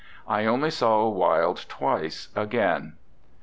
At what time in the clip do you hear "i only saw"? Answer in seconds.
0.27-1.07